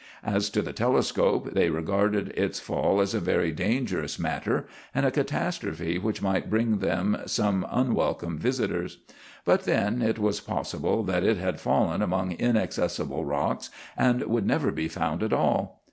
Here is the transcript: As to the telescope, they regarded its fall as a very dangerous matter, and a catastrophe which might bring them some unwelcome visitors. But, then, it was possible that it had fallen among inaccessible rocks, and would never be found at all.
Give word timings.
As 0.25 0.49
to 0.49 0.63
the 0.63 0.73
telescope, 0.73 1.53
they 1.53 1.69
regarded 1.69 2.29
its 2.29 2.59
fall 2.59 3.01
as 3.01 3.13
a 3.13 3.19
very 3.19 3.51
dangerous 3.51 4.17
matter, 4.17 4.65
and 4.95 5.05
a 5.05 5.11
catastrophe 5.11 5.99
which 5.99 6.23
might 6.23 6.49
bring 6.49 6.79
them 6.79 7.15
some 7.27 7.67
unwelcome 7.69 8.39
visitors. 8.39 8.97
But, 9.45 9.65
then, 9.65 10.01
it 10.01 10.17
was 10.17 10.39
possible 10.41 11.03
that 11.03 11.23
it 11.23 11.37
had 11.37 11.59
fallen 11.59 12.01
among 12.01 12.31
inaccessible 12.31 13.25
rocks, 13.25 13.69
and 13.95 14.23
would 14.23 14.47
never 14.47 14.71
be 14.71 14.87
found 14.87 15.21
at 15.21 15.33
all. 15.33 15.79